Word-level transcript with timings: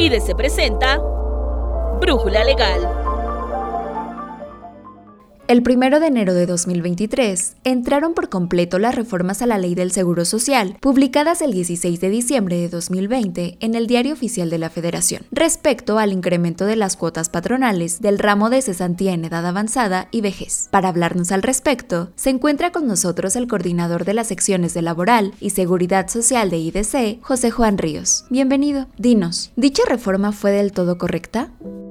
IDC 0.00 0.36
presenta 0.36 0.96
Brújula 2.00 2.44
Legal. 2.44 3.07
El 5.48 5.62
1 5.66 5.98
de 5.98 6.06
enero 6.08 6.34
de 6.34 6.44
2023 6.44 7.56
entraron 7.64 8.12
por 8.12 8.28
completo 8.28 8.78
las 8.78 8.94
reformas 8.94 9.40
a 9.40 9.46
la 9.46 9.56
Ley 9.56 9.74
del 9.74 9.92
Seguro 9.92 10.26
Social, 10.26 10.76
publicadas 10.78 11.40
el 11.40 11.52
16 11.52 12.02
de 12.02 12.10
diciembre 12.10 12.56
de 12.58 12.68
2020 12.68 13.56
en 13.58 13.74
el 13.74 13.86
Diario 13.86 14.12
Oficial 14.12 14.50
de 14.50 14.58
la 14.58 14.68
Federación, 14.68 15.22
respecto 15.32 15.98
al 15.98 16.12
incremento 16.12 16.66
de 16.66 16.76
las 16.76 16.96
cuotas 16.96 17.30
patronales 17.30 18.02
del 18.02 18.18
ramo 18.18 18.50
de 18.50 18.60
cesantía 18.60 19.14
en 19.14 19.24
edad 19.24 19.46
avanzada 19.46 20.08
y 20.10 20.20
vejez. 20.20 20.68
Para 20.70 20.90
hablarnos 20.90 21.32
al 21.32 21.42
respecto, 21.42 22.10
se 22.14 22.28
encuentra 22.28 22.70
con 22.70 22.86
nosotros 22.86 23.34
el 23.34 23.48
coordinador 23.48 24.04
de 24.04 24.12
las 24.12 24.26
secciones 24.26 24.74
de 24.74 24.82
Laboral 24.82 25.32
y 25.40 25.48
Seguridad 25.48 26.08
Social 26.08 26.50
de 26.50 26.58
IDC, 26.58 27.22
José 27.22 27.50
Juan 27.50 27.78
Ríos. 27.78 28.26
Bienvenido. 28.28 28.86
Dinos, 28.98 29.50
¿dicha 29.56 29.84
reforma 29.88 30.32
fue 30.32 30.50
del 30.50 30.72
todo 30.72 30.98
correcta? 30.98 31.50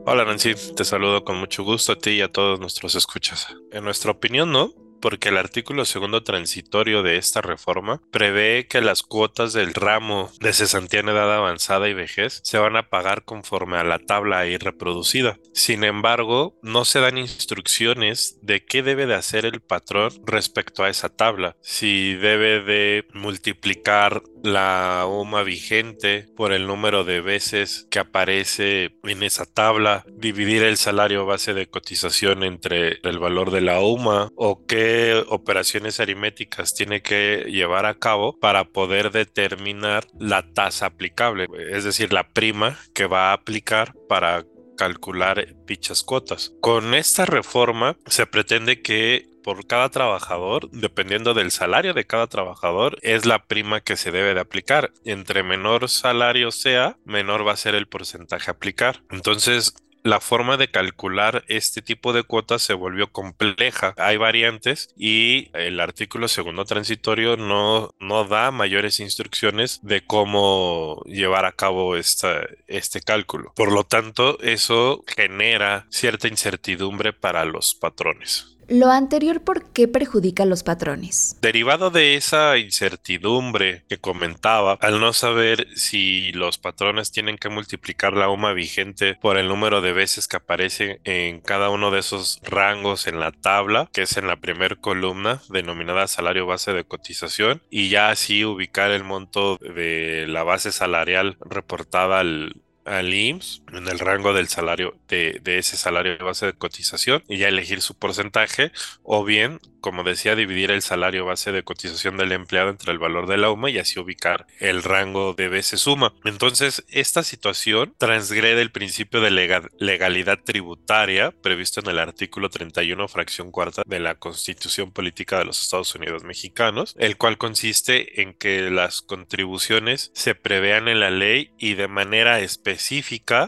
Hola 0.09 0.23
Nancy, 0.23 0.55
te 0.73 0.85
saludo 0.85 1.25
con 1.25 1.35
mucho 1.35 1.65
gusto 1.65 1.91
a 1.91 1.97
ti 1.97 2.11
y 2.11 2.21
a 2.21 2.31
todos 2.31 2.61
nuestros 2.61 2.95
escuchas. 2.95 3.53
En 3.73 3.83
nuestra 3.83 4.09
opinión, 4.09 4.53
no, 4.53 4.71
porque 5.01 5.29
el 5.29 5.37
artículo 5.37 5.85
segundo 5.85 6.23
transitorio 6.23 7.03
de 7.03 7.17
esta 7.17 7.41
reforma 7.41 8.01
prevé 8.11 8.67
que 8.67 8.81
las 8.81 9.03
cuotas 9.03 9.53
del 9.53 9.73
ramo 9.73 10.31
de 10.39 10.53
cesantía 10.53 10.99
en 10.99 11.09
edad 11.09 11.33
avanzada 11.35 11.87
y 11.89 11.93
vejez 11.93 12.41
se 12.43 12.57
van 12.57 12.75
a 12.75 12.89
pagar 12.89 13.23
conforme 13.23 13.77
a 13.77 13.83
la 13.83 13.99
tabla 13.99 14.39
ahí 14.39 14.57
reproducida. 14.57 15.37
Sin 15.53 15.83
embargo, 15.83 16.57
no 16.61 16.85
se 16.85 16.99
dan 16.99 17.17
instrucciones 17.17 18.39
de 18.41 18.65
qué 18.65 18.83
debe 18.83 19.05
de 19.05 19.15
hacer 19.15 19.45
el 19.45 19.61
patrón 19.61 20.11
respecto 20.25 20.83
a 20.83 20.89
esa 20.89 21.09
tabla. 21.09 21.55
Si 21.61 22.13
debe 22.15 22.61
de 22.61 23.07
multiplicar 23.13 24.23
la 24.43 25.05
UMA 25.07 25.43
vigente 25.43 26.27
por 26.35 26.53
el 26.53 26.67
número 26.67 27.03
de 27.03 27.21
veces 27.21 27.87
que 27.89 27.99
aparece 27.99 28.97
en 29.03 29.23
esa 29.23 29.45
tabla, 29.45 30.05
dividir 30.11 30.63
el 30.63 30.77
salario 30.77 31.25
base 31.25 31.53
de 31.53 31.67
cotización 31.67 32.43
entre 32.43 32.99
el 33.03 33.19
valor 33.19 33.51
de 33.51 33.61
la 33.61 33.81
UMA 33.81 34.29
o 34.35 34.65
qué 34.65 34.86
operaciones 35.27 35.99
aritméticas 35.99 36.73
tiene 36.73 37.01
que 37.01 37.45
llevar 37.47 37.85
a 37.85 37.95
cabo 37.95 38.37
para 38.39 38.65
poder 38.65 39.11
determinar 39.11 40.05
la 40.19 40.51
tasa 40.53 40.87
aplicable, 40.87 41.47
es 41.71 41.83
decir, 41.83 42.13
la 42.13 42.27
prima 42.29 42.77
que 42.93 43.07
va 43.07 43.29
a 43.29 43.33
aplicar 43.33 43.93
para 44.07 44.45
calcular 44.77 45.47
dichas 45.65 46.03
cuotas. 46.03 46.53
Con 46.61 46.93
esta 46.93 47.25
reforma 47.25 47.97
se 48.05 48.25
pretende 48.25 48.81
que 48.81 49.27
por 49.47 49.65
cada 49.65 49.89
trabajador, 49.89 50.69
dependiendo 50.71 51.33
del 51.33 51.51
salario 51.51 51.93
de 51.93 52.05
cada 52.05 52.27
trabajador, 52.27 52.97
es 53.01 53.25
la 53.25 53.45
prima 53.45 53.79
que 53.79 53.95
se 53.95 54.11
debe 54.11 54.33
de 54.33 54.41
aplicar. 54.41 54.91
Entre 55.05 55.41
menor 55.41 55.87
salario 55.87 56.51
sea, 56.51 56.97
menor 57.05 57.47
va 57.47 57.53
a 57.53 57.55
ser 57.55 57.73
el 57.73 57.87
porcentaje 57.87 58.51
aplicar. 58.51 59.03
Entonces, 59.09 59.73
la 60.07 60.19
forma 60.21 60.57
de 60.57 60.69
calcular 60.69 61.43
este 61.47 61.81
tipo 61.81 62.13
de 62.13 62.23
cuotas 62.23 62.61
se 62.61 62.73
volvió 62.73 63.11
compleja. 63.11 63.93
Hay 63.97 64.17
variantes 64.17 64.93
y 64.97 65.49
el 65.53 65.79
artículo 65.79 66.27
segundo 66.27 66.65
transitorio 66.65 67.37
no, 67.37 67.93
no 67.99 68.23
da 68.23 68.51
mayores 68.51 68.99
instrucciones 68.99 69.79
de 69.83 70.05
cómo 70.05 71.01
llevar 71.05 71.45
a 71.45 71.51
cabo 71.51 71.95
esta, 71.95 72.41
este 72.67 73.01
cálculo. 73.01 73.53
Por 73.55 73.71
lo 73.71 73.83
tanto, 73.83 74.39
eso 74.41 75.03
genera 75.07 75.85
cierta 75.89 76.27
incertidumbre 76.27 77.13
para 77.13 77.45
los 77.45 77.75
patrones. 77.75 78.56
Lo 78.69 78.91
anterior, 78.91 79.41
¿por 79.41 79.71
qué 79.71 79.87
perjudica 79.87 80.43
a 80.43 80.45
los 80.45 80.63
patrones? 80.63 81.37
Derivado 81.41 81.89
de 81.89 82.15
esa 82.15 82.57
incertidumbre 82.57 83.85
que 83.87 83.97
comentaba, 83.97 84.77
al 84.81 84.99
no 84.99 85.13
saber 85.13 85.67
si 85.75 86.33
los 86.33 86.57
patrones 86.57 87.11
tienen 87.11 87.37
que 87.37 87.47
multiplicar 87.47 88.13
la 88.13 88.29
UMA 88.29 88.51
vigente 88.51 89.15
por 89.21 89.37
el 89.37 89.47
número 89.47 89.79
de 89.79 89.93
veces 89.93 90.27
que 90.27 90.37
aparece 90.37 90.99
en 91.05 91.39
cada 91.39 91.69
uno 91.69 91.91
de 91.91 91.99
esos 91.99 92.41
rangos 92.43 93.07
en 93.07 93.21
la 93.21 93.31
tabla, 93.31 93.89
que 93.93 94.01
es 94.01 94.17
en 94.17 94.27
la 94.27 94.35
primera 94.35 94.75
columna 94.75 95.41
denominada 95.49 96.07
salario 96.07 96.45
base 96.45 96.73
de 96.73 96.83
cotización, 96.83 97.61
y 97.69 97.87
ya 97.87 98.09
así 98.09 98.43
ubicar 98.43 98.91
el 98.91 99.05
monto 99.05 99.57
de 99.57 100.25
la 100.27 100.43
base 100.43 100.73
salarial 100.73 101.37
reportada 101.39 102.19
al, 102.19 102.61
al 102.87 103.13
IMSS 103.13 103.63
en 103.73 103.87
el 103.87 103.99
rango 103.99 104.33
del 104.33 104.47
salario 104.47 104.97
de, 105.07 105.41
ese 105.45 105.77
salario 105.77 106.17
de 106.17 106.23
base 106.23 106.45
de 106.45 106.53
cotización 106.53 107.23
y 107.27 107.37
ya 107.37 107.47
elegir 107.47 107.81
su 107.81 107.95
porcentaje 107.95 108.71
o 109.03 109.23
bien 109.23 109.59
como 109.79 110.03
decía, 110.03 110.35
dividir 110.35 110.71
el 110.71 110.81
salario 110.81 111.23
base 111.23 111.53
de 111.53 111.63
cotización 111.63 112.17
del 112.17 112.33
empleado 112.33 112.69
entre 112.69 112.91
el 112.91 112.99
valor 112.99 113.27
de 113.27 113.37
la 113.37 113.51
UMA 113.51 113.69
y 113.69 113.77
así 113.77 113.99
ubicar 113.99 114.45
el 114.59 114.83
rango 114.83 115.33
de 115.33 115.47
veces 115.47 115.81
suma. 115.81 116.13
Entonces, 116.25 116.83
esta 116.89 117.23
situación 117.23 117.93
transgrede 117.97 118.61
el 118.61 118.71
principio 118.71 119.21
de 119.21 119.31
legalidad 119.31 120.39
tributaria 120.43 121.31
previsto 121.31 121.79
en 121.79 121.87
el 121.87 121.99
artículo 121.99 122.49
31, 122.49 123.07
fracción 123.07 123.51
cuarta 123.51 123.83
de 123.85 123.99
la 123.99 124.15
Constitución 124.15 124.91
Política 124.91 125.37
de 125.37 125.45
los 125.45 125.61
Estados 125.61 125.95
Unidos 125.95 126.25
Mexicanos, 126.25 126.93
el 126.97 127.15
cual 127.15 127.37
consiste 127.37 128.21
en 128.21 128.33
que 128.33 128.69
las 128.69 129.01
contribuciones 129.01 130.11
se 130.13 130.35
prevean 130.35 130.89
en 130.89 130.99
la 130.99 131.11
ley 131.11 131.51
y 131.57 131.75
de 131.75 131.87
manera 131.87 132.39
específica 132.41 132.76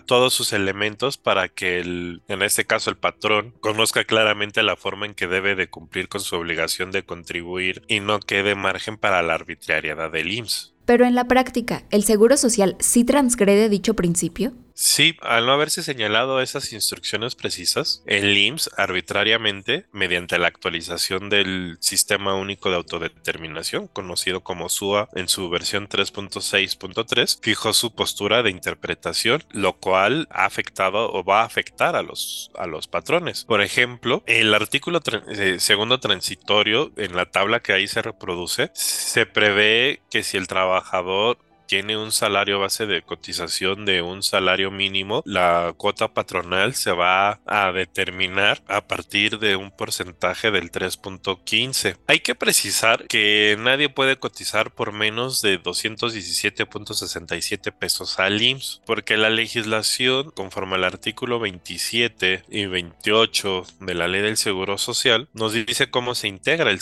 todos 0.06 0.34
sus 0.34 0.54
elementos 0.54 1.18
para 1.18 1.48
que 1.50 1.80
el, 1.80 2.22
en 2.28 2.42
este 2.42 2.66
caso 2.66 2.90
el 2.90 2.98
patrón, 2.98 3.54
conozca 3.60 4.04
claramente 4.04 4.64
la 4.64 4.76
forma 4.76 5.06
en 5.06 5.14
que 5.14 5.28
debe 5.28 5.56
de 5.56 5.70
cumplir 5.70 6.10
con 6.10 6.22
su 6.22 6.36
obligación 6.36 6.92
de 6.92 7.04
contribuir 7.04 7.84
y 7.88 8.00
no 8.00 8.20
quede 8.20 8.56
margen 8.56 8.98
para 8.98 9.22
la 9.22 9.36
arbitrariedad 9.36 10.12
del 10.12 10.32
IMSS. 10.32 10.74
Pero 10.86 11.06
en 11.06 11.14
la 11.14 11.26
práctica, 11.26 11.84
¿el 11.92 12.04
Seguro 12.04 12.36
Social 12.36 12.76
sí 12.80 13.04
transgrede 13.04 13.70
dicho 13.70 13.94
principio? 13.94 14.54
Sí, 14.82 15.18
al 15.24 15.46
no 15.46 15.52
haberse 15.52 15.84
señalado 15.84 16.40
esas 16.40 16.72
instrucciones 16.72 17.36
precisas, 17.36 18.02
el 18.06 18.38
IMSS 18.38 18.70
arbitrariamente, 18.78 19.88
mediante 19.92 20.40
la 20.40 20.48
actualización 20.48 21.30
del 21.30 21.76
Sistema 21.82 22.36
Único 22.36 22.70
de 22.70 22.78
Autodeterminación, 22.78 23.90
conocido 23.90 24.40
como 24.40 24.70
SUA 24.70 25.10
en 25.16 25.28
su 25.28 25.50
versión 25.50 25.90
3.6.3, 25.90 27.40
fijó 27.42 27.74
su 27.74 27.94
postura 27.94 28.42
de 28.42 28.52
interpretación, 28.52 29.44
lo 29.52 29.74
cual 29.74 30.30
ha 30.32 30.46
afectado 30.46 31.12
o 31.12 31.26
va 31.26 31.42
a 31.42 31.46
afectar 31.46 31.98
a 31.98 32.02
los, 32.02 32.50
a 32.56 32.66
los 32.66 32.88
patrones. 32.88 33.44
Por 33.44 33.62
ejemplo, 33.62 34.24
el 34.28 34.54
artículo 34.54 35.02
eh, 35.28 35.58
segundo 35.60 36.00
transitorio, 36.00 36.94
en 36.96 37.18
la 37.18 37.26
tabla 37.26 37.60
que 37.60 37.74
ahí 37.74 37.90
se 37.90 38.02
reproduce, 38.02 38.72
se 38.76 39.26
prevé 39.26 40.00
que 40.10 40.24
si 40.24 40.38
el 40.38 40.48
trabajador 40.48 41.38
tiene 41.70 41.96
un 41.98 42.12
salario 42.12 42.60
base 42.60 42.88
de 42.88 43.04
cotización 43.04 43.86
de 43.86 44.02
un 44.02 44.24
salario 44.24 44.72
mínimo, 44.72 45.22
la 45.24 45.76
cuota 45.78 46.16
patronal 46.16 46.74
se 46.74 46.92
va 46.92 47.42
a 47.46 47.72
determinar 47.72 48.64
a 48.68 48.88
partir 48.88 49.38
de 49.38 49.56
un 49.56 49.70
porcentaje 49.70 50.50
del 50.50 50.72
3.15. 50.72 51.98
Hay 52.08 52.22
que 52.22 52.34
precisar 52.34 53.06
que 53.06 53.56
nadie 53.60 53.88
puede 53.88 54.18
cotizar 54.18 54.72
por 54.72 54.94
menos 54.94 55.44
de 55.44 55.62
217.67 55.62 57.72
pesos 57.72 58.18
al 58.18 58.42
IMSS, 58.42 58.82
porque 58.88 59.16
la 59.16 59.30
legislación, 59.30 60.32
conforme 60.32 60.74
al 60.74 60.86
artículo 60.86 61.40
27 61.40 62.46
y 62.50 62.66
28 62.66 63.64
de 63.82 63.94
la 63.94 64.08
ley 64.08 64.24
del 64.24 64.38
Seguro 64.38 64.80
Social, 64.80 65.30
nos 65.34 65.54
dice 65.54 65.92
cómo 65.92 66.16
se 66.16 66.30
integra 66.30 66.72
el, 66.72 66.80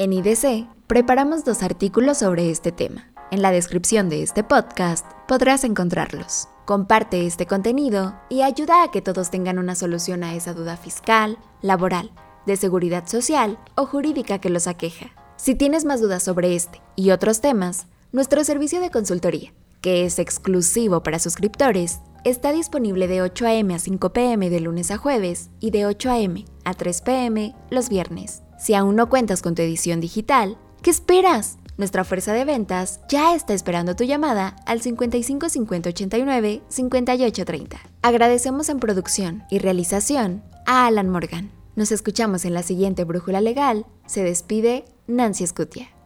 En 0.00 0.12
IDC 0.12 0.68
preparamos 0.86 1.44
dos 1.44 1.64
artículos 1.64 2.18
sobre 2.18 2.52
este 2.52 2.70
tema. 2.70 3.10
En 3.32 3.42
la 3.42 3.50
descripción 3.50 4.08
de 4.08 4.22
este 4.22 4.44
podcast 4.44 5.04
podrás 5.26 5.64
encontrarlos. 5.64 6.46
Comparte 6.66 7.26
este 7.26 7.46
contenido 7.46 8.14
y 8.28 8.42
ayuda 8.42 8.84
a 8.84 8.92
que 8.92 9.02
todos 9.02 9.32
tengan 9.32 9.58
una 9.58 9.74
solución 9.74 10.22
a 10.22 10.36
esa 10.36 10.54
duda 10.54 10.76
fiscal, 10.76 11.36
laboral, 11.62 12.12
de 12.46 12.56
seguridad 12.56 13.08
social 13.08 13.58
o 13.74 13.86
jurídica 13.86 14.38
que 14.38 14.50
los 14.50 14.68
aqueja. 14.68 15.10
Si 15.34 15.56
tienes 15.56 15.84
más 15.84 16.00
dudas 16.00 16.22
sobre 16.22 16.54
este 16.54 16.80
y 16.94 17.10
otros 17.10 17.40
temas, 17.40 17.88
nuestro 18.12 18.44
servicio 18.44 18.80
de 18.80 18.90
consultoría, 18.90 19.52
que 19.80 20.04
es 20.04 20.20
exclusivo 20.20 21.02
para 21.02 21.18
suscriptores, 21.18 21.98
está 22.22 22.52
disponible 22.52 23.08
de 23.08 23.20
8 23.22 23.46
a.m. 23.46 23.74
a 23.74 23.80
5 23.80 24.12
p.m. 24.12 24.48
de 24.48 24.60
lunes 24.60 24.92
a 24.92 24.96
jueves 24.96 25.50
y 25.58 25.72
de 25.72 25.86
8 25.86 26.10
a.m. 26.12 26.44
a 26.64 26.74
3 26.74 27.00
p.m. 27.00 27.56
los 27.70 27.88
viernes. 27.88 28.42
Si 28.58 28.74
aún 28.74 28.96
no 28.96 29.08
cuentas 29.08 29.40
con 29.40 29.54
tu 29.54 29.62
edición 29.62 30.00
digital, 30.00 30.58
¿qué 30.82 30.90
esperas? 30.90 31.58
Nuestra 31.76 32.02
fuerza 32.02 32.32
de 32.32 32.44
ventas 32.44 33.00
ya 33.08 33.36
está 33.36 33.54
esperando 33.54 33.94
tu 33.94 34.02
llamada 34.02 34.56
al 34.66 34.80
55 34.80 35.48
50 35.48 35.90
89 35.90 36.62
58 36.68 37.44
30. 37.44 37.78
Agradecemos 38.02 38.68
en 38.68 38.80
producción 38.80 39.44
y 39.48 39.60
realización 39.60 40.42
a 40.66 40.86
Alan 40.86 41.08
Morgan. 41.08 41.52
Nos 41.76 41.92
escuchamos 41.92 42.44
en 42.44 42.54
la 42.54 42.64
siguiente 42.64 43.04
Brújula 43.04 43.40
Legal. 43.40 43.86
Se 44.06 44.24
despide 44.24 44.84
Nancy 45.06 45.46
Scutia. 45.46 45.97